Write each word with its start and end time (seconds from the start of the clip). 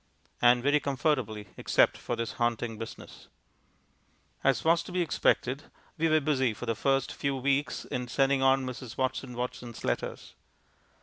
And 0.41 0.63
very 0.63 0.79
comfortably, 0.79 1.49
except 1.57 1.95
for 1.95 2.15
this 2.15 2.31
haunting 2.41 2.79
business. 2.79 3.27
As 4.43 4.63
was 4.65 4.81
to 4.81 4.91
be 4.91 5.01
expected, 5.03 5.65
we 5.95 6.07
were 6.09 6.19
busy 6.19 6.55
for 6.55 6.65
the 6.65 6.73
first 6.73 7.13
few 7.13 7.35
weeks 7.37 7.85
in 7.85 8.07
sending 8.07 8.41
on 8.41 8.65
Mrs. 8.65 8.97
Watson 8.97 9.35
Watson's 9.35 9.83
letters. 9.83 10.33